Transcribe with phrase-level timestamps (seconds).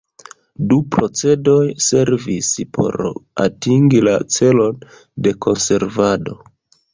[0.69, 2.97] Du procedoj servis por
[3.45, 4.81] atingi la celon
[5.29, 6.41] de konservado.